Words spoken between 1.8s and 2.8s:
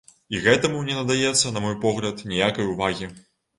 погляд, ніякай